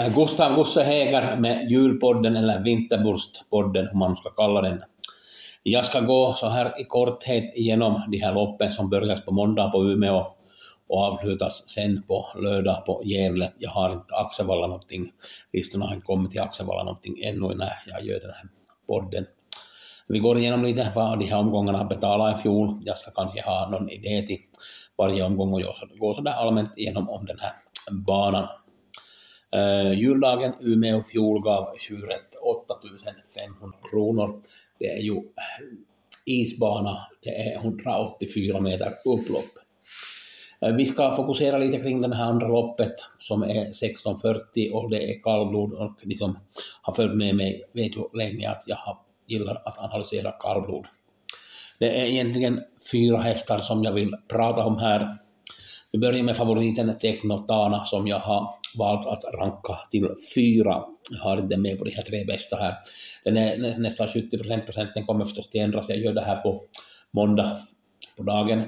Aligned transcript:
Eh, 0.00 0.14
Gustav 0.14 0.56
Gusse 0.56 0.82
Häger 0.82 1.36
med 1.36 1.70
julpodden 1.70 2.36
eller 2.36 2.60
vinterburstpodden, 2.60 3.88
om 3.92 3.98
man 3.98 4.16
ska 4.16 4.30
kalla 4.30 4.60
den. 4.60 4.82
Jag 5.62 5.84
ska 5.84 6.00
gå 6.00 6.34
så 6.34 6.48
här 6.48 6.80
i 6.80 6.84
korthet 6.84 7.56
igenom 7.56 8.02
de 8.10 8.18
här 8.18 8.34
loppen 8.34 8.72
som 8.72 8.90
börjas 8.90 9.24
på 9.24 9.32
måndag 9.32 9.70
på 9.70 9.84
Umeå 9.84 10.26
och 10.88 11.02
avslutas 11.02 11.68
sen 11.68 12.02
på 12.02 12.26
lördag 12.42 12.86
på 12.86 13.02
Gävle. 13.04 13.52
Jag 13.58 13.70
har 13.70 13.92
inte 13.92 14.14
Axevalla 14.14 14.66
någonting, 14.66 15.10
listorna 15.52 15.86
har 15.86 15.94
inte 15.94 16.06
kommit 16.06 16.30
till 16.30 16.40
Axevalla 16.40 16.84
någonting 16.84 17.14
ännu 17.22 17.54
när 17.54 17.72
jag 17.86 18.04
gör 18.04 18.20
den 18.20 18.30
här 18.30 18.48
podden. 18.86 19.26
Vi 20.08 20.18
går 20.18 20.38
igenom 20.38 20.64
lite 20.64 20.92
vad 20.94 21.18
de 21.18 21.24
här 21.24 21.38
omgångarna 21.38 21.84
betalade 21.84 22.38
i 22.38 22.42
fjol. 22.42 22.82
Jag 22.84 22.98
ska 22.98 23.10
kanske 23.10 23.42
ha 23.42 23.68
någon 23.68 23.90
idé 23.90 24.26
till 24.26 24.38
varje 24.98 25.24
omgång 25.24 25.52
och 25.52 25.60
jag 25.60 25.74
går 25.98 26.14
sådär 26.14 26.32
allmänt 26.32 26.78
igenom 26.78 27.08
om 27.08 27.26
den 27.26 27.38
här 27.40 27.52
banan. 28.06 28.48
Uh, 29.56 29.92
juldagen 29.98 30.52
Umeå 30.60 31.02
fjol 31.02 31.42
gav 31.42 31.74
tjuret 31.78 32.36
8500 32.42 33.78
kronor. 33.90 34.42
Det 34.78 34.86
är 34.86 35.00
ju 35.00 35.22
isbana, 36.24 37.06
det 37.22 37.30
är 37.30 37.56
184 37.56 38.60
meter 38.60 38.94
upplopp. 39.04 39.50
Uh, 40.66 40.76
vi 40.76 40.86
ska 40.86 41.16
fokusera 41.16 41.58
lite 41.58 41.78
kring 41.78 42.00
det 42.00 42.16
här 42.16 42.24
andra 42.24 42.48
loppet 42.48 42.94
som 43.18 43.42
är 43.42 43.60
1640 43.70 44.70
och 44.72 44.90
det 44.90 45.10
är 45.10 45.22
kallblod 45.22 45.72
och 45.72 45.92
de 46.02 46.14
som 46.14 46.38
har 46.82 46.92
följt 46.92 47.16
med 47.16 47.36
mig 47.36 47.62
vet 47.72 47.96
ju 47.96 48.02
länge 48.14 48.50
att 48.50 48.64
jag 48.66 48.98
gillar 49.26 49.62
att 49.64 49.78
analysera 49.78 50.32
kallblod. 50.32 50.86
Det 51.78 52.00
är 52.00 52.04
egentligen 52.04 52.60
fyra 52.92 53.18
hästar 53.18 53.58
som 53.58 53.82
jag 53.82 53.92
vill 53.92 54.16
prata 54.28 54.64
om 54.64 54.78
här. 54.78 55.16
Vi 55.92 55.98
börjar 55.98 56.22
med 56.22 56.36
favoriten 56.36 56.98
Technotana 56.98 57.84
som 57.84 58.06
jag 58.06 58.18
har 58.18 58.50
valt 58.78 59.06
att 59.06 59.24
ranka 59.34 59.78
till 59.90 60.08
fyra. 60.34 60.84
Jag 61.10 61.18
har 61.18 61.36
inte 61.38 61.56
med 61.56 61.78
på 61.78 61.84
de 61.84 61.90
här 61.90 62.02
tre 62.02 62.24
bästa 62.24 62.56
här. 62.56 62.74
Den 63.24 63.36
är 63.36 63.78
nästan 63.78 64.08
70 64.08 64.38
procent, 64.38 64.64
procenten 64.64 65.04
kommer 65.04 65.24
förstås 65.24 65.48
att 65.48 65.54
ändras. 65.54 65.88
Jag 65.88 65.98
gör 65.98 66.12
det 66.12 66.24
här 66.24 66.36
på 66.36 66.60
måndag 67.10 67.56
på 68.16 68.22
dagen. 68.22 68.62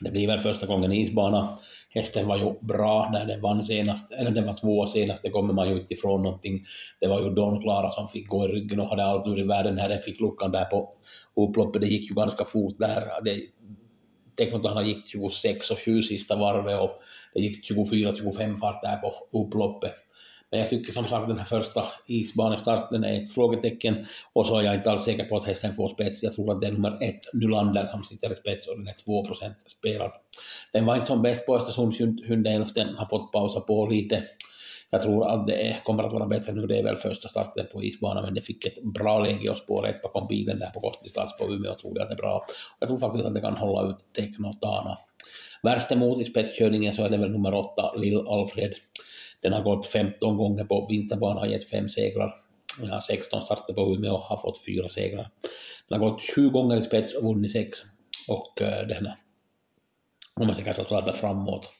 Det 0.00 0.10
blir 0.10 0.26
väl 0.26 0.38
första 0.38 0.66
gången 0.66 0.92
i 0.92 1.02
isbana. 1.02 1.58
Hästen 1.90 2.26
var 2.26 2.36
ju 2.36 2.54
bra 2.60 3.08
när 3.12 3.26
den 3.26 3.40
vann 3.40 3.62
senast, 3.62 4.12
eller 4.12 4.30
den 4.30 4.46
var 4.46 4.54
tvåa 4.54 4.86
senast, 4.86 5.22
det 5.22 5.30
kommer 5.30 5.54
man 5.54 5.68
ju 5.68 5.74
inte 5.74 5.94
ifrån 5.94 6.22
någonting. 6.22 6.64
Det 7.00 7.06
var 7.06 7.20
ju 7.22 7.30
Don 7.30 7.62
Clara 7.62 7.90
som 7.90 8.08
fick 8.08 8.28
gå 8.28 8.44
i 8.44 8.48
ryggen 8.48 8.80
och 8.80 8.88
hade 8.88 9.04
allt 9.04 9.26
ur 9.26 9.38
i 9.38 9.42
världen 9.42 9.74
när 9.74 9.88
den 9.88 10.00
fick 10.00 10.20
luckan 10.20 10.52
där 10.52 10.64
på 10.64 10.88
upploppet. 11.36 11.80
Det 11.82 11.88
gick 11.88 12.10
ju 12.10 12.14
ganska 12.14 12.44
fort 12.44 12.78
där. 12.78 13.02
Det 13.24 13.40
Teknotana 14.40 14.82
gick 14.82 15.08
26 15.08 15.70
och 15.70 15.78
7 15.78 16.02
sista 16.02 16.36
varvet 16.36 16.80
och 16.80 16.90
det 17.34 17.40
gick 17.40 17.70
24-25 17.70 18.56
fart 18.56 18.82
där 18.82 18.96
på 18.96 19.14
upploppet. 19.44 19.94
Men 20.50 20.60
jag 20.60 20.70
tycker 20.70 20.92
som 20.92 21.04
sagt 21.04 21.28
den 21.28 21.38
här 21.38 21.44
första 21.44 21.84
isbanestarten 22.06 23.04
är 23.04 23.22
ett 23.22 23.34
frågetecken 23.34 24.06
och 24.32 24.46
så 24.46 24.58
är 24.58 24.62
jag 24.62 24.74
inte 24.74 24.90
alls 24.90 25.04
säker 25.04 25.24
på 25.24 25.36
att 25.36 25.44
hästen 25.44 25.72
får 25.72 25.88
spets. 25.88 26.22
Jag 26.22 26.34
tror 26.34 26.52
att 26.52 26.60
det 26.60 26.66
är 26.66 26.72
nummer 26.72 26.98
ett, 27.02 27.20
Nylander, 27.32 27.86
som 27.86 28.04
sitter 28.04 28.32
i 28.32 28.34
spets 28.34 28.66
och 28.66 28.78
den 28.78 28.88
är 28.88 29.04
2 29.04 29.26
procent 29.26 29.56
spelad. 29.66 30.10
Den 30.72 30.86
var 30.86 30.94
inte 30.94 31.06
som 31.06 31.22
bäst 31.22 31.46
på 31.46 31.56
Östersunds 31.56 32.00
hundälften, 32.28 32.94
har 32.94 33.06
fått 33.06 33.32
pausa 33.32 33.60
på 33.60 33.86
lite 33.86 34.24
jag 34.90 35.02
tror 35.02 35.30
att 35.30 35.46
det 35.46 35.76
kommer 35.84 36.02
att 36.02 36.12
vara 36.12 36.26
bättre 36.26 36.52
nu, 36.52 36.66
det 36.66 36.78
är 36.78 36.82
väl 36.82 36.96
första 36.96 37.28
starten 37.28 37.66
på 37.72 37.82
isbanan, 37.82 38.24
men 38.24 38.34
det 38.34 38.40
fick 38.40 38.66
ett 38.66 38.82
bra 38.82 39.18
läge 39.18 39.50
och 39.50 39.58
spår 39.58 39.82
rätt 39.82 40.02
bakom 40.02 40.26
bilen 40.28 40.58
där 40.58 40.70
på 40.70 40.80
kortdistans 40.80 41.36
på 41.38 41.44
Umeå, 41.44 41.74
tror 41.74 41.92
jag 41.94 42.02
att 42.02 42.08
det 42.08 42.14
är 42.14 42.16
bra. 42.16 42.46
Jag 42.78 42.88
tror 42.88 42.98
faktiskt 42.98 43.24
att 43.24 43.34
det 43.34 43.40
kan 43.40 43.56
hålla 43.56 43.90
ut 43.90 43.96
Teknotana. 44.16 44.98
Värst 45.62 45.92
emot 45.92 46.20
i 46.20 46.24
spetskörningen 46.24 46.94
så 46.94 47.04
är 47.04 47.10
det 47.10 47.16
väl 47.16 47.30
nummer 47.30 47.54
åtta, 47.54 47.94
Lill 47.96 48.26
Alfred. 48.28 48.74
Den 49.42 49.52
har 49.52 49.62
gått 49.62 49.86
15 49.86 50.36
gånger 50.36 50.64
på 50.64 50.86
vinterbanan, 50.90 51.38
har 51.38 51.46
gett 51.46 51.70
fem 51.70 51.88
segrar. 51.88 52.34
Den 52.80 52.90
har 52.90 53.00
16 53.00 53.42
starter 53.42 53.74
på 53.74 53.94
Umeå 53.94 54.14
och 54.14 54.20
har 54.20 54.36
fått 54.36 54.64
fyra 54.64 54.88
segrar. 54.88 55.28
Den 55.88 56.00
har 56.00 56.10
gått 56.10 56.20
20 56.20 56.50
gånger 56.50 56.76
i 56.76 56.82
spets 56.82 57.14
och 57.14 57.22
vunnit 57.22 57.52
sex. 57.52 57.78
Och 58.28 58.62
eh, 58.62 58.86
den 58.86 59.08
den 60.40 60.46
kommer 60.46 60.64
säkert 60.64 60.78
att 60.78 60.90
ladda 60.90 61.12
framåt. 61.12 61.70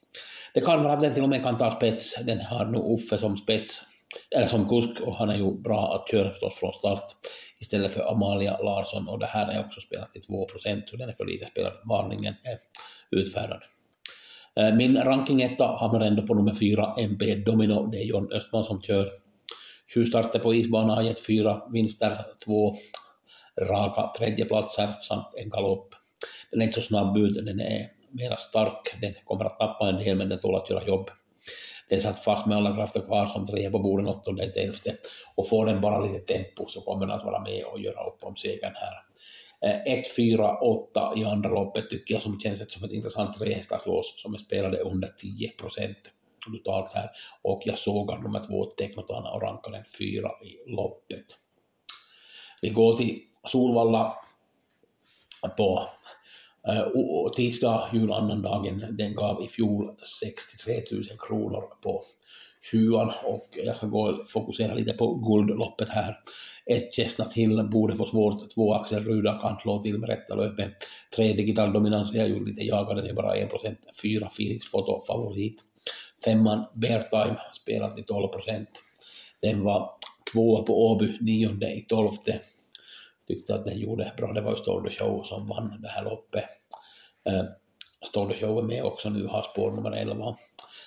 Det 0.54 0.60
kan 0.60 0.82
vara 0.82 0.92
att 0.92 1.00
den 1.00 1.14
till 1.14 1.22
och 1.22 1.28
med 1.28 1.42
kan 1.42 1.58
ta 1.58 1.70
spets. 1.70 2.14
Den 2.24 2.40
har 2.40 2.64
nu 2.64 2.78
Uffe 2.78 3.18
som 3.18 3.36
spets, 3.36 3.82
eller 4.36 4.46
som 4.46 4.68
kusk, 4.68 5.00
och 5.00 5.16
han 5.16 5.30
är 5.30 5.36
ju 5.36 5.52
bra 5.52 5.94
att 5.96 6.10
köra 6.10 6.30
förstås 6.30 6.54
från 6.54 6.72
start 6.72 7.04
istället 7.60 7.92
för 7.92 8.12
Amalia 8.12 8.58
Larsson, 8.58 9.08
och 9.08 9.18
det 9.18 9.26
här 9.26 9.52
är 9.52 9.60
också 9.60 9.80
spelat 9.80 10.12
till 10.12 10.22
2 10.22 10.46
procent, 10.46 10.88
så 10.88 10.96
den 10.96 11.08
är 11.08 11.12
för 11.12 11.24
lite 11.24 11.46
spelad. 11.46 11.72
Varningen 11.84 12.34
är 12.44 12.58
utfärdad. 13.18 13.62
Eh, 14.56 14.74
min 14.74 14.96
ranking 14.96 15.42
etta 15.42 15.66
hamnar 15.66 16.00
ändå 16.00 16.26
på 16.26 16.34
nummer 16.34 16.54
fyra, 16.54 16.94
MP 16.98 17.34
Domino. 17.34 17.86
Det 17.86 17.98
är 17.98 18.04
John 18.04 18.32
Östman 18.32 18.64
som 18.64 18.82
kör. 18.82 19.10
Sju 19.94 20.04
starter 20.04 20.38
på 20.38 20.54
isbanan 20.54 20.90
har 20.90 21.02
gett 21.02 21.26
fyra 21.26 21.62
vinster, 21.72 22.24
två 22.44 22.74
raka 23.60 24.10
tredjeplatser 24.18 24.94
samt 25.00 25.34
en 25.36 25.50
galopp. 25.50 25.94
Den 26.50 26.60
är 26.60 26.64
inte 26.64 26.80
så 26.80 26.86
snabb 26.86 27.16
ut, 27.16 27.34
den 27.34 27.60
är 27.60 27.99
mera 28.10 28.36
stark. 28.36 29.00
Den 29.00 29.14
kommer 29.24 29.44
att 29.44 29.56
tappa 29.56 29.88
en 29.88 29.96
del, 29.96 30.16
men 30.16 30.28
den 30.28 30.38
tål 30.38 30.54
att 30.54 30.70
göra 30.70 30.86
jobb. 30.86 31.10
Den 31.88 32.00
satt 32.00 32.24
fast 32.24 32.46
med 32.46 32.56
alla 32.56 32.76
krafter 32.76 33.00
kvar 33.00 33.26
som 33.26 33.46
trea 33.46 33.70
på 33.70 33.78
borden, 33.78 34.06
åttonde 34.06 34.52
till 34.52 34.62
elfte. 34.62 34.96
Och 35.34 35.48
får 35.48 35.66
den 35.66 35.80
bara 35.80 36.00
lite 36.00 36.34
tempo 36.34 36.66
så 36.68 36.80
kommer 36.80 37.06
den 37.06 37.16
att 37.16 37.24
vara 37.24 37.40
med 37.40 37.64
och 37.64 37.80
göra 37.80 38.04
upp 38.04 38.24
om 38.24 38.36
segern 38.36 38.74
här. 38.74 38.94
1, 39.86 40.16
4, 40.16 40.58
8 40.58 41.12
i 41.16 41.24
andra 41.24 41.50
loppet 41.50 41.90
tycker 41.90 42.14
jag 42.14 42.22
som 42.22 42.40
känns 42.40 42.72
som 42.72 42.84
ett 42.84 42.92
intressant 42.92 43.38
trehästarslås 43.38 44.14
som 44.16 44.34
är 44.34 44.38
spelade 44.38 44.78
under 44.78 45.08
10 45.08 45.48
procent 45.48 45.98
totalt 46.46 46.92
här. 46.92 47.10
Och 47.42 47.62
jag 47.64 47.78
såg 47.78 48.22
nummer 48.22 48.46
två 48.46 48.64
Teknotana 48.64 49.30
och 49.30 49.42
rankade 49.42 49.76
den 49.76 49.84
fyra 49.98 50.30
i 50.42 50.70
loppet. 50.70 51.24
Vi 52.62 52.68
går 52.68 52.98
till 52.98 53.20
Solvalla 53.44 54.16
på 55.56 55.88
Uh, 56.68 57.32
tisdag, 57.36 57.90
julannandagen, 57.92 58.84
den 58.90 59.14
gav 59.14 59.42
i 59.42 59.48
fjol 59.48 59.96
63 60.20 60.82
000 60.92 61.04
kronor 61.28 61.62
på 61.82 62.04
sjuan 62.70 63.12
och 63.24 63.48
jag 63.64 63.76
ska 63.76 63.86
gå 63.86 64.08
och 64.08 64.28
fokusera 64.28 64.74
lite 64.74 64.92
på 64.92 65.14
guldloppet 65.14 65.88
här. 65.88 66.16
Ett 66.66 66.94
Chestnut 66.94 67.30
till, 67.30 67.68
borde 67.72 67.96
få 67.96 68.06
svårt, 68.06 68.50
två 68.54 68.74
Axel 68.74 69.04
Ruda 69.04 69.38
kan 69.38 69.56
slå 69.56 69.82
till 69.82 69.98
med 69.98 70.08
rätta 70.08 70.34
löpet. 70.34 70.72
Tre 71.16 71.32
Digital 71.32 71.72
Dominans, 71.72 72.12
jag 72.12 72.28
gjorde 72.28 72.50
lite 72.50 72.62
jagade, 72.62 73.02
det 73.02 73.08
är 73.08 73.14
bara 73.14 73.36
1 73.36 73.50
procent. 73.50 73.78
Fyra 74.02 74.30
Felix 74.30 74.66
Foto 74.66 75.00
favorit. 75.06 75.62
Femman 76.24 76.64
Bear 76.74 77.02
Time 77.02 77.36
spelat 77.52 78.06
12 78.06 78.28
procent. 78.28 78.68
Den 79.42 79.64
var 79.64 79.90
tvåa 80.32 80.62
på 80.62 80.86
Åby, 80.86 81.18
nionde 81.20 81.72
i 81.72 81.80
tolfte 81.80 82.40
tyckte 83.30 83.54
att 83.54 83.64
den 83.64 83.78
gjorde 83.78 84.12
bra. 84.16 84.32
Det 84.32 84.40
var 84.40 84.50
ju 84.50 84.56
Stolde 84.56 84.90
Show 84.90 85.22
som 85.24 85.46
vann 85.46 85.80
det 85.82 85.88
här 85.88 86.04
loppet. 86.04 86.44
Eh, 87.24 87.44
Show 88.34 88.58
är 88.58 88.62
med 88.62 88.84
också 88.84 89.10
nu, 89.10 89.26
har 89.26 89.42
spår 89.42 89.70
nummer 89.72 89.90
11. 89.90 90.36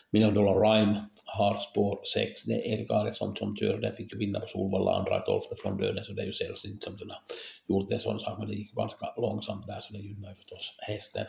Million 0.10 0.34
Dollar 0.34 0.60
Rhyme 0.60 1.06
har 1.25 1.60
spår 1.60 2.00
6. 2.13 2.44
Det 2.44 2.54
är 2.54 2.74
Erik 2.74 2.92
Aresson 2.92 3.36
som 3.36 3.56
kör, 3.56 3.78
den 3.78 3.95
fick 3.95 4.13
ju 4.13 4.19
vinna 4.19 4.40
på 4.40 4.48
Solvalla 4.48 4.95
andra 4.95 5.18
i 5.18 5.22
tolfte 5.25 5.56
från 5.56 5.78
döden, 5.78 6.06
så 6.06 6.13
det 6.13 6.22
är 6.22 6.25
ju 6.25 6.34
sällsynt 6.34 6.84
som 6.84 6.98
den 6.98 7.10
har 7.10 7.19
gjort 7.68 7.92
en 7.92 8.00
sån 8.00 8.19
sak, 8.19 8.40
men 8.40 8.48
det 8.48 8.56
gick 8.56 8.72
ganska 8.72 9.13
långsamt 9.18 9.68
där, 9.68 9.80
så 9.80 9.94
det 9.94 10.00
gynnar 10.00 10.30
ju 10.30 10.36
förstås 10.36 10.75
hästen. 10.78 11.25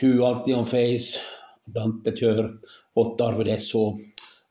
Sju 0.00 0.22
Altion 0.22 0.66
Face, 0.66 1.20
Dante 1.64 2.16
kör, 2.16 2.58
åtta 2.94 3.24
Arvid 3.24 3.62
SO, 3.62 3.98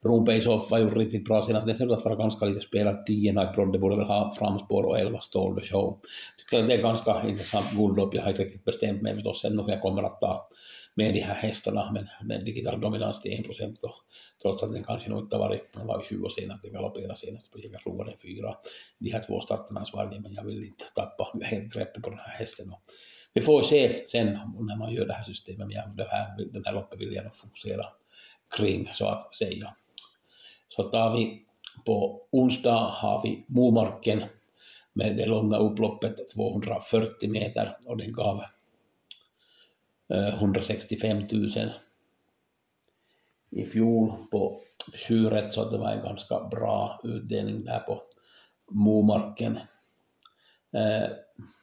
Rumpeisov 0.05 0.69
var 0.69 0.77
ju 0.77 0.89
riktigt 0.89 1.25
bra 1.25 1.41
senast. 1.41 1.67
Det 1.67 1.75
ser 1.75 1.85
ut 1.85 1.91
att 1.91 2.05
vara 2.05 2.15
ganska 2.15 2.45
lite 2.45 2.61
spelat. 2.61 3.05
10 3.05 3.33
Night 3.33 3.55
Brodde 3.55 3.79
borde 3.79 3.95
väl 3.95 4.05
ha 4.05 4.35
framspår 4.39 4.83
och 4.83 4.99
11 4.99 5.21
Stall 5.21 5.61
Show. 5.61 5.99
Tycker 6.37 6.63
att 6.63 6.67
det 6.67 6.73
är 6.73 6.81
ganska 6.81 7.27
intressant 7.27 7.71
guldlopp. 7.71 8.13
Jag 8.13 8.21
har 8.21 8.29
inte 8.29 8.43
riktigt 8.43 8.65
bestämt 8.65 9.01
mig 9.01 9.13
förstås 9.13 9.45
ännu 9.45 9.61
hur 9.61 9.69
jag 9.69 9.81
kommer 9.81 10.03
att 10.03 10.19
ta 10.19 10.49
med 10.95 11.13
de 11.13 11.19
här 11.19 11.35
hästarna, 11.35 11.91
men 11.93 12.29
den 12.29 12.45
digital 12.45 12.81
dominans 12.81 13.21
till 13.21 13.39
1 13.39 13.45
procent, 13.45 13.79
trots 14.41 14.63
att 14.63 14.73
den 14.73 14.83
kanske 14.83 15.09
nog 15.09 15.19
inte 15.19 15.35
har 15.35 15.47
varit, 15.47 15.73
den 15.73 15.87
var 15.87 15.99
ju 15.99 16.05
20 16.05 16.25
år 16.25 16.29
sen 16.29 16.51
att 16.51 16.61
den 16.61 16.73
galopperade 16.73 17.15
senast 17.15 17.49
jag 17.53 17.81
tror 17.81 18.05
den 18.05 18.13
fyra, 18.21 18.55
de 18.99 19.09
här 19.09 19.23
två 19.27 19.41
starterna 19.41 19.85
varje, 19.93 20.19
men 20.19 20.33
jag 20.33 20.43
vill 20.43 20.63
inte 20.63 20.85
tappa 20.95 21.31
helt 21.41 21.73
greppet 21.73 22.03
på 22.03 22.09
den 22.09 22.19
här 22.19 22.37
hästen. 22.39 22.69
Och 22.71 22.81
vi 23.33 23.41
får 23.41 23.61
se 23.61 24.05
sen 24.05 24.25
när 24.59 24.77
man 24.77 24.93
gör 24.93 25.05
det 25.05 25.13
här 25.13 25.23
systemet, 25.23 25.67
men 25.67 25.95
det 25.95 26.07
den 26.51 26.65
här 26.65 26.73
loppet 26.73 26.99
vill 26.99 27.13
jag 27.13 27.23
nog 27.23 27.35
fokusera 27.35 27.85
kring, 28.57 28.89
så 28.93 29.07
att 29.07 29.35
säga. 29.35 29.75
Så 30.69 30.83
tar 30.83 31.17
vi 31.17 31.43
på 31.85 32.21
onsdag 32.31 32.77
har 32.77 33.23
vi 33.23 33.45
Momarken 33.47 34.23
med 34.93 35.17
det 35.17 35.25
långa 35.25 35.57
upploppet 35.57 36.29
240 36.33 37.29
meter 37.29 37.77
och 37.87 37.97
den 37.97 38.13
gav 38.13 38.41
eh, 40.13 40.27
165 40.27 41.17
000 41.31 41.49
i 43.49 43.65
fjol 43.65 44.11
på 44.31 44.59
Tjuret 44.93 45.53
så 45.53 45.69
det 45.69 45.77
var 45.77 45.91
en 45.91 46.03
ganska 46.03 46.43
bra 46.51 46.99
utdelning 47.03 47.65
där 47.65 47.79
på 47.79 48.01
Momarken. 48.71 49.59
Eh, 50.73 51.09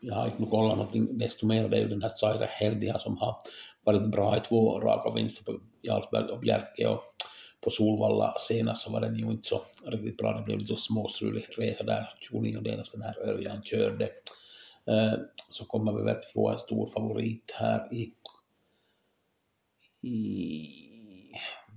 jag 0.01 0.15
har 0.15 0.27
inte 0.27 0.51
kollat 0.51 0.77
någonting 0.77 1.19
desto 1.19 1.47
mer, 1.47 1.69
det 1.69 1.77
är 1.77 1.81
ju 1.81 1.89
den 1.89 2.03
här 2.03 2.13
Zaire 2.17 2.49
Heldia 2.51 2.99
som 2.99 3.17
har 3.19 3.37
varit 3.85 4.07
bra 4.07 4.37
i 4.37 4.41
två 4.41 4.81
raka 4.81 5.11
vinster 5.11 5.45
på 5.45 5.61
Jarlsberg 5.83 6.25
och 6.25 6.41
Bjerke 6.41 6.87
och 6.87 7.03
på 7.65 7.71
Solvalla 7.71 8.35
senast 8.41 8.83
så 8.83 8.93
var 8.93 9.01
den 9.01 9.17
ju 9.17 9.31
inte 9.31 9.49
så 9.49 9.65
riktigt 9.85 10.17
bra, 10.17 10.33
det 10.33 10.43
blev 10.43 10.59
lite 10.59 10.77
småstrulig 10.77 11.45
resa 11.59 11.85
där, 11.85 12.15
29 12.21 12.61
delas 12.61 12.93
den 12.93 13.03
här 13.03 13.19
Örjan 13.19 13.63
körde. 13.63 14.05
Eh, 14.87 15.13
så 15.51 15.65
kommer 15.65 15.93
vi 15.93 16.03
väl 16.03 16.17
få 16.35 16.51
en 16.51 16.59
stor 16.59 16.87
favorit 16.87 17.55
här 17.59 17.95
i 17.95 18.13
i, 20.05 21.33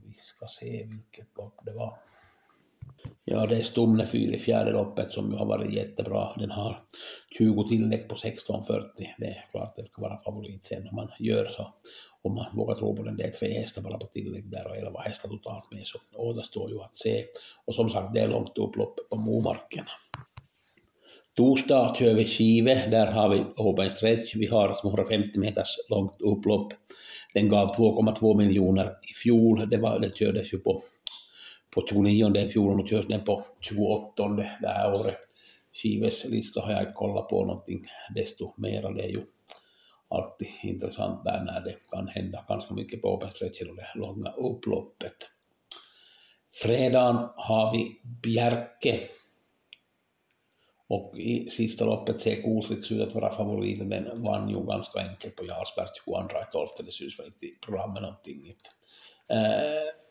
vi 0.06 0.14
ska 0.18 0.48
se 0.48 0.88
vilket 0.90 1.38
lopp 1.38 1.60
det 1.66 1.74
var. 1.74 2.00
Ja, 3.26 3.46
det 3.46 3.58
är 3.58 3.62
Stumne 3.62 4.06
4 4.06 4.36
i 4.36 4.40
fjärde 4.40 4.72
loppet 4.72 5.10
som 5.10 5.32
ju 5.32 5.38
har 5.38 5.46
varit 5.46 5.74
jättebra. 5.74 6.36
Den 6.38 6.52
har 6.52 6.84
20 7.38 7.68
tillägg 7.68 8.10
på 8.10 8.16
16.40. 8.16 8.82
Det 9.18 9.26
är 9.26 9.46
klart 9.52 9.76
det 9.76 9.84
ska 9.84 10.02
vara 10.02 10.22
favorit 10.24 10.66
sen 10.66 10.88
om 10.88 10.96
man 10.96 11.12
gör 11.20 11.46
så. 11.46 11.74
Om 12.22 12.36
man 12.36 12.46
vågar 12.56 12.76
tro 12.76 12.96
på 12.96 13.04
den, 13.04 13.18
det 13.18 13.24
är 13.24 13.32
tre 13.32 13.54
hästar 13.54 13.82
bara 13.82 13.98
på 13.98 14.08
tillägg 14.08 14.50
där 14.52 14.68
och 14.68 14.78
11 14.78 15.00
hästar 15.00 15.30
totalt 15.30 15.72
med 15.72 15.88
så 15.88 16.00
återstår 16.16 16.72
ju 16.72 16.82
att 16.82 16.98
se. 16.98 17.24
Och 17.66 17.76
som 17.76 17.90
sagt, 17.90 18.14
det 18.14 18.20
är 18.20 18.28
långt 18.28 18.58
upplopp 18.58 19.00
på 19.10 19.16
Momarken. 19.16 19.86
Torsdag 21.38 21.96
kör 21.96 22.14
vi 22.14 22.26
Skive, 22.26 22.88
där 22.92 23.06
har 23.06 23.30
vi 23.30 23.44
Open 23.58 23.92
Stretch. 23.92 24.36
Vi 24.36 24.46
har 24.46 24.78
250 24.82 25.40
meters 25.40 25.78
långt 25.90 26.22
upplopp. 26.22 26.74
Den 27.34 27.50
gav 27.50 27.76
2,2 27.76 28.38
miljoner 28.38 28.86
i 28.86 29.14
fjol. 29.24 29.70
Det 29.70 29.78
var, 29.78 30.00
den 30.00 30.12
kördes 30.12 30.54
ju 30.54 30.58
på, 30.58 30.82
på 31.78 31.88
29 31.88 32.38
i 32.38 32.50
fjol 32.50 32.80
och 32.80 32.90
körs 32.90 33.08
den 33.08 33.26
på 33.26 33.44
28 33.62 34.28
det 34.62 34.68
här 34.68 34.94
året. 34.94 35.18
Skives 35.74 36.26
lista 36.26 36.62
har 36.62 36.72
jag 36.72 36.82
inte 36.82 36.94
kollat 36.94 37.30
på 37.30 37.46
någonting 37.46 37.86
desto 38.16 38.54
mer. 38.58 38.82
Det 38.82 39.04
är 39.04 39.10
ju 39.10 39.22
alltid 40.10 40.48
intressant 40.64 41.24
där 41.24 41.44
när 41.44 41.62
det 41.62 41.76
kan 41.92 42.08
hända 42.08 42.46
ganska 42.48 42.74
mycket 42.74 43.02
på 43.02 43.14
Open 43.14 43.30
och 43.70 43.76
det 43.76 44.00
långa 44.00 44.32
upploppet. 44.32 45.16
Fredagen 46.52 47.28
har 47.36 47.72
vi 47.72 48.02
Bjerke 48.24 49.00
och 50.88 51.18
i 51.18 51.48
sista 51.50 51.86
loppet 51.86 52.22
ser 52.22 52.42
Kosliks 52.42 52.92
ut 52.92 53.02
att 53.08 53.16
vara 53.16 53.32
favoriten. 53.32 53.90
Den 53.90 54.24
vann 54.24 54.50
ju 54.50 54.66
ganska 54.66 55.00
enkelt 55.00 55.36
på 55.36 55.46
Jarlsberg 55.46 55.88
22 56.06 56.28
12. 56.52 56.68
Det 56.86 56.92
syns 56.92 57.20
väl 57.20 57.26
inte 57.26 57.46
i 57.46 57.58
programmet 57.66 58.02
någonting. 58.02 58.54
Äh, 59.30 59.38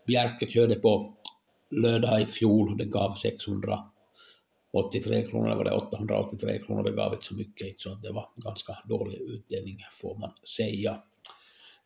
Bjerke 0.06 0.46
körde 0.46 0.74
på 0.74 1.16
lördag 1.70 2.20
i 2.20 2.26
fjol. 2.26 2.78
Den 2.78 2.90
gav 2.90 3.14
683 3.14 5.22
kronor, 5.30 5.46
eller 5.46 5.56
var 5.56 5.64
det 5.64 5.72
883 5.72 6.58
kronor. 6.58 6.82
Det 6.82 6.92
gav 6.92 7.12
inte 7.12 7.26
så 7.26 7.34
mycket, 7.34 7.80
så 7.80 7.94
det 7.94 8.12
var 8.12 8.28
ganska 8.36 8.78
dålig 8.84 9.20
utdelning 9.20 9.78
får 9.92 10.18
man 10.18 10.32
säga. 10.56 11.02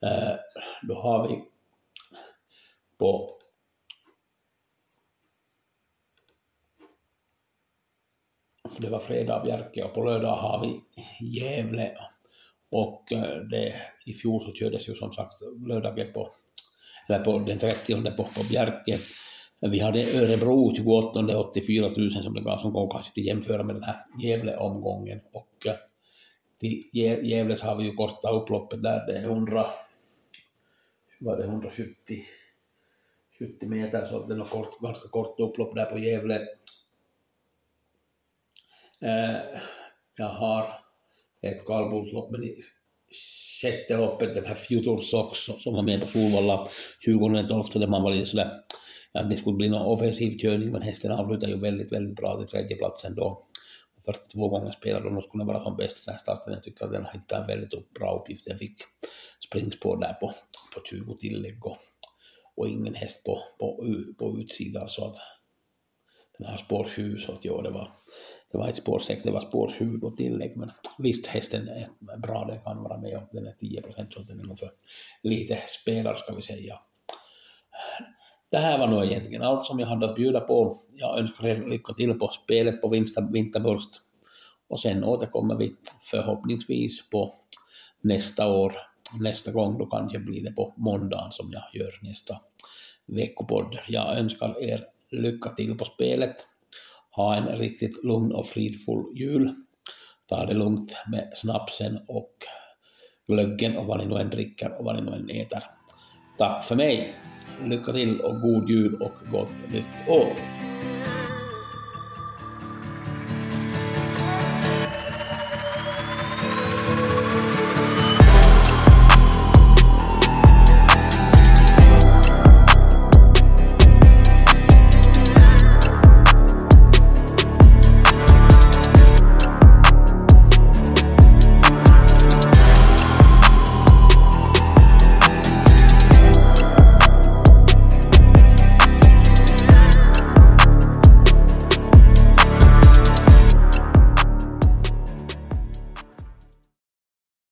Eh, 0.03 0.37
då 0.83 0.95
har 0.95 1.29
vi 1.29 1.45
på 2.99 3.31
för 8.71 8.83
det 8.83 8.91
var 8.91 9.01
fredag 9.01 9.45
Bjerke 9.45 9.85
och 9.85 9.95
på 9.95 10.05
lördag 10.05 10.37
har 10.37 10.67
vi 10.67 10.81
Gävle 11.27 11.97
och 12.71 13.13
eh, 13.13 13.37
det, 13.37 13.75
i 14.07 14.15
fjol 14.15 14.45
så 14.45 14.53
kördes 14.53 14.89
ju 14.89 14.95
som 14.95 15.13
sagt 15.13 15.43
lördagen 15.67 16.13
på, 16.13 16.31
eller 17.09 17.25
på 17.25 17.39
den 17.39 17.59
30 17.59 18.17
på, 18.17 18.25
på 18.25 18.45
Bjerke. 18.51 18.99
Vi 19.61 19.81
hade 19.81 20.19
Örebro 20.19 20.75
28 20.77 21.39
84 21.39 21.89
000 21.97 22.11
som 22.11 22.35
det 22.35 22.41
gav 22.41 22.59
som 22.59 22.71
gång 22.71 22.91
kanske 22.91 23.15
till 23.15 23.27
jämföra 23.27 23.63
med 23.63 23.75
den 23.75 23.83
här 23.83 23.97
Gävle-omgången. 24.23 25.21
Och 25.33 25.67
eh, 25.67 25.75
till 26.61 26.85
Gävles 27.23 27.61
har 27.61 27.77
vi 27.77 27.85
ju 27.85 27.93
korta 27.93 28.31
upploppet 28.31 28.83
där, 28.83 29.07
det 29.07 29.19
är 29.19 29.23
100, 29.23 29.67
var 31.21 31.37
det 31.37 31.45
170 31.45 32.25
70 33.39 33.67
meter 33.67 34.05
så 34.05 34.27
det 34.27 34.35
är 34.35 34.39
något 34.39 34.51
kort, 34.51 34.81
ganska 34.81 35.09
kort 35.09 35.41
upplopp 35.41 35.75
där 35.75 35.85
på 35.85 35.99
Gävle. 35.99 36.35
Eh, 39.01 39.37
jag 40.17 40.29
har 40.29 40.65
ett 41.43 41.67
kallblodslopp, 41.67 42.31
men 42.31 42.45
i 42.45 42.57
sjätte 43.63 43.97
loppet, 43.97 44.35
den 44.35 44.45
här 44.45 44.55
Future 44.55 45.03
Sox 45.03 45.39
som 45.39 45.75
var 45.75 45.83
med 45.83 46.01
på 46.01 46.07
Solvalla 46.07 46.69
2012, 47.07 47.65
där 47.75 47.87
man 47.87 48.03
var 48.03 48.11
lite 48.11 48.27
sådär 48.27 48.51
att 49.13 49.31
det 49.31 49.37
skulle 49.37 49.57
bli 49.57 49.69
någon 49.69 49.87
offensiv 49.87 50.39
körning, 50.39 50.73
men 50.73 50.83
hästen 50.83 51.13
avslutade 51.13 51.53
ju 51.53 51.59
väldigt, 51.59 51.93
väldigt 51.93 52.17
bra 52.17 52.39
till 52.39 52.47
tredjeplatsen 52.47 53.15
då. 53.15 53.43
42 54.05 54.49
gånger 54.49 54.71
spelad 54.71 55.17
och 55.17 55.25
skulle 55.25 55.45
vara 55.45 55.63
som 55.63 55.77
bäst 55.77 56.07
den 56.07 56.15
här 56.15 56.21
starten. 56.21 56.53
Jag 56.53 56.63
tycker 56.63 56.85
att 56.85 56.93
den 56.93 57.07
hittade 57.13 57.41
en 57.41 57.47
väldigt 57.47 57.95
bra 57.95 58.21
uppgift. 58.21 58.47
Den 58.47 58.59
fick 58.59 58.79
springspår 59.47 59.97
där 59.97 60.13
på, 60.13 60.35
på 60.75 60.81
20 60.91 61.17
tillägg 61.17 61.67
och, 61.67 61.77
och 62.57 62.69
ingen 62.69 62.95
häst 62.95 63.25
på, 63.25 63.43
på, 63.59 63.95
på 64.19 64.39
utsidan 64.39 64.89
så 64.89 65.05
att 65.05 65.17
den 66.39 66.47
har 66.47 66.57
spår 66.57 66.85
7 66.85 67.19
så 67.19 67.33
att 67.33 67.45
ja, 67.45 67.63
det 67.63 67.71
var 67.71 67.93
det 68.53 68.59
var 68.59 68.69
ett 68.69 68.77
spår 68.77 68.99
6, 68.99 69.23
det 69.23 69.31
var 69.31 69.41
spår 69.41 69.75
20 69.79 70.17
tillägg, 70.17 70.57
men 70.57 70.71
visst 70.99 71.27
hästen 71.27 71.69
är 71.69 72.17
bra, 72.17 72.45
den 72.45 72.61
kan 72.61 72.83
vara 72.83 72.99
med 72.99 73.17
och 73.17 73.29
den 73.33 73.47
är 73.47 73.53
10 73.53 73.83
procent, 73.83 74.13
så 74.13 74.21
den 74.21 74.41
är 74.41 74.45
nog 74.45 74.59
för 74.59 74.71
lite 75.23 75.63
spelare 75.83 76.19
ska 76.19 76.35
vi 76.35 76.43
säga. 76.43 76.81
Det 78.51 78.59
här 78.59 78.79
var 78.79 78.87
nog 78.87 79.05
egentligen 79.05 79.43
allt 79.43 79.67
som 79.67 79.81
jag 79.81 79.87
hade 79.87 80.11
att 80.11 80.17
bjuda 80.17 80.41
på. 80.41 80.79
Jag 80.95 81.19
önskar 81.19 81.47
er 81.47 81.69
lycka 81.69 81.93
till 81.93 82.19
på 82.19 82.29
spelet 82.29 82.81
på 82.81 82.89
Vinterburst 83.33 83.91
och 84.69 84.81
sen 84.81 85.05
återkommer 85.05 85.55
vi 85.55 85.77
förhoppningsvis 86.03 87.11
på 87.11 87.35
nästa 88.01 88.47
år. 88.47 88.73
Nästa 89.21 89.53
gång 89.53 89.79
då 89.79 89.87
kanske 89.87 90.19
blir 90.19 90.45
det 90.45 90.53
på 90.53 90.75
måndagen 90.77 91.33
som 91.33 91.51
jag 91.53 91.81
gör 91.81 91.93
nästa 92.03 92.41
veckopodd. 93.07 93.79
Jag 93.89 94.19
önskar 94.19 94.63
er 94.63 94.85
lycka 95.11 95.51
till 95.51 95.79
på 95.79 95.85
spelet 95.85 96.37
ha 97.11 97.37
en 97.37 97.57
riktigt 97.57 98.05
lugn 98.05 98.35
och 98.35 98.47
fridfull 98.47 99.05
jul. 99.15 99.55
Ta 100.27 100.47
det 100.47 100.55
lugnt 100.55 100.97
med 101.07 101.33
snapsen 101.37 101.99
och 102.09 102.35
glöggen 103.27 103.77
och 103.77 103.87
vad 103.87 103.99
ni 103.99 104.07
nu 104.07 104.21
än 104.21 104.31
dricker 104.31 104.79
och 104.79 104.85
vad 104.85 104.97
ni 104.97 105.11
nu 105.11 105.17
än 105.17 105.31
äter. 105.31 105.63
Tack 106.41 106.65
för 106.65 106.77
mig. 106.77 107.15
Lycka 107.65 107.93
till 107.93 108.21
och 108.21 108.41
god 108.41 108.71
jul 108.71 108.97
och 109.01 109.15
gott 109.31 109.73
nytt 109.73 110.09
år. 110.09 110.33